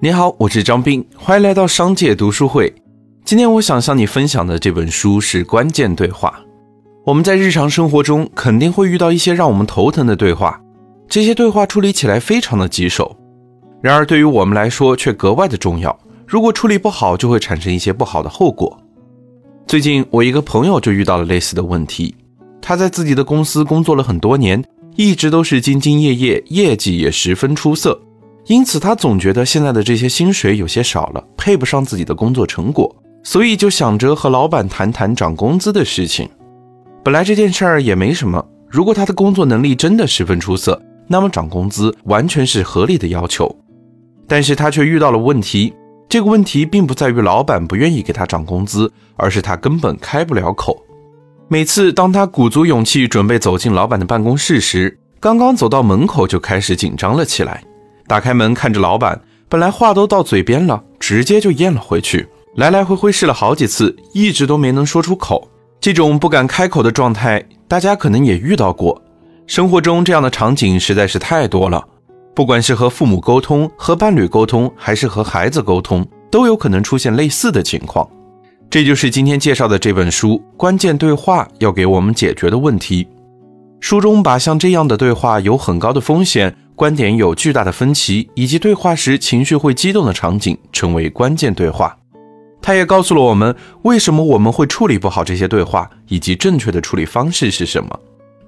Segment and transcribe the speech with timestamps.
[0.00, 2.72] 你好，我是张斌，欢迎来到商界读书会。
[3.24, 6.32] 今天我想向你分享的这本书是《关键对话》。
[7.04, 10.60] 我们在日常生活中肯定会遇到一些让我们头疼的对话，
[11.08, 13.16] 这些对话处理起来非常的棘手，
[13.82, 15.98] 然而对于我们来说却格外的重要。
[16.28, 18.80] 如果处理不好，就会产生一些不好的后果。
[19.66, 22.14] 最近我一个朋友就遇到了类似的问题，
[22.62, 28.00] 他在自己的公司工作了很多年，一直都是兢兢业业，业绩也十分出色。
[28.48, 36.26] 因此，他总觉得现在的这些薪水有些少了，配不上自己的工作成果，所以就想着和老板谈谈涨工资的事情。
[37.04, 43.54] 本来这件事儿也没什么，如果他的工作能力真的十分出色，那么涨工资完全是合理的要求。
[44.26, 45.74] 但是他却遇到了问题，
[46.08, 50.82] 这个问题并不在于老板不愿意给他涨工资，而是他根本开不了口。
[51.48, 57.62] 每次当他鼓足勇气准备走进老板的办公室时，刚刚走到门口就开始紧张了起来。
[58.08, 62.26] 打开门，看着老板，本来话都到嘴边了，直接就咽了回去。
[62.56, 65.48] 来来回回试了好几次，一直都没能说出口。
[65.78, 69.00] 这种不敢开口的状态，大家可能也遇到过。
[69.46, 71.86] 生活中这样的场景实在是太多了，
[72.34, 78.08] 不管是和父母沟通、和伴侣沟通，还是和孩子沟通，都有可能出现类似的情况。
[78.70, 83.06] 这就是今天介绍的这本书《关键对话》要给我们解决的问题。
[83.80, 86.54] 书中把像这样的对话有很高的风险。
[86.78, 91.98] 观点有巨大的分歧，以及对话时情绪会激动的场景，成为关键对话。
[92.62, 97.98] 他也告诉了我们为什么我们会处理不好这些对话，以及正确的处理方式是什么。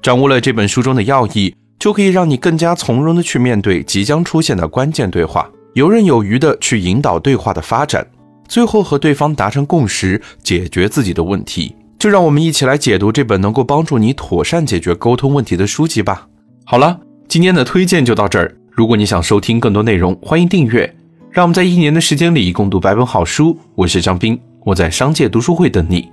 [0.00, 8.06] 掌握了这本书中的要义，就可以让你更加从容的去面对即将出现的关键对话，游刃有余的去引导对话的发展，
[8.46, 11.74] 最后和对方达成共识，解决自己的问题。
[11.98, 16.28] 就让我们一起来解读这本能够帮助你妥善解决沟通问题的书籍吧。
[16.64, 17.00] 好了。
[17.30, 18.52] 今天的推荐就到这儿。
[18.72, 20.92] 如果你想收听更多内容，欢迎订阅。
[21.30, 23.56] 让我们在一年的时间里共读百本好书。
[23.76, 26.10] 我是张斌，我在商界读书会等你。